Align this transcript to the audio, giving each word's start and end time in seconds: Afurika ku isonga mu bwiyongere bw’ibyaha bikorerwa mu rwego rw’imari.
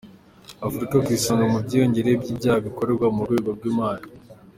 Afurika 0.65 0.95
ku 1.03 1.09
isonga 1.17 1.43
mu 1.51 1.57
bwiyongere 1.65 2.09
bw’ibyaha 2.21 2.59
bikorerwa 2.65 3.07
mu 3.15 3.21
rwego 3.25 3.49
rw’imari. 3.57 4.05